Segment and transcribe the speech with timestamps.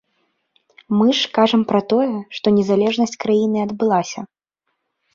[0.99, 2.09] Мы ж кажам пра тое,
[2.39, 4.29] што незалежнасць краіны адбылася.